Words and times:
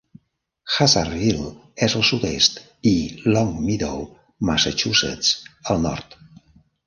Hazardville 0.75 1.49
és 1.87 1.95
al 1.99 2.05
sud-est, 2.07 2.57
i 2.93 2.93
Longmeadow, 3.35 4.01
Massachusetts, 4.51 5.31
al 5.75 5.85
nord. 5.85 6.19